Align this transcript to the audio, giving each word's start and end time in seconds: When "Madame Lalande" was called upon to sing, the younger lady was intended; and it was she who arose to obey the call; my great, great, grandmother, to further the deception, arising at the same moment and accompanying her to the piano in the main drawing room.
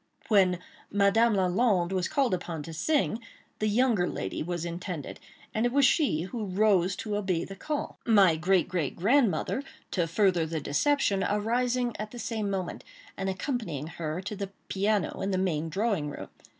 When 0.29 0.57
"Madame 0.89 1.35
Lalande" 1.35 1.93
was 1.93 2.07
called 2.07 2.33
upon 2.33 2.63
to 2.63 2.73
sing, 2.73 3.19
the 3.59 3.67
younger 3.67 4.07
lady 4.09 4.41
was 4.41 4.65
intended; 4.65 5.19
and 5.53 5.63
it 5.63 5.71
was 5.71 5.85
she 5.85 6.23
who 6.23 6.51
arose 6.55 6.95
to 6.95 7.15
obey 7.15 7.45
the 7.45 7.55
call; 7.55 7.99
my 8.03 8.35
great, 8.35 8.67
great, 8.67 8.95
grandmother, 8.95 9.61
to 9.91 10.07
further 10.07 10.47
the 10.47 10.59
deception, 10.59 11.23
arising 11.23 11.95
at 11.99 12.09
the 12.09 12.17
same 12.17 12.49
moment 12.49 12.83
and 13.15 13.29
accompanying 13.29 13.85
her 13.85 14.21
to 14.21 14.35
the 14.35 14.49
piano 14.69 15.21
in 15.21 15.29
the 15.29 15.37
main 15.37 15.69
drawing 15.69 16.09
room. 16.09 16.29